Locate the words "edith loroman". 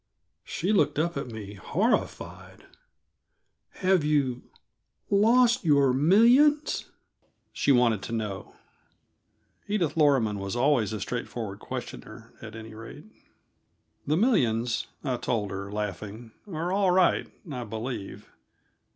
9.67-10.39